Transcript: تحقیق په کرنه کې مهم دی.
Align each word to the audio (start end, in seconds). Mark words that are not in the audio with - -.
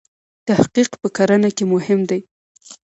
تحقیق 0.47 0.91
په 1.01 1.07
کرنه 1.15 1.49
کې 1.55 1.63
مهم 1.73 1.99
دی. 2.09 2.19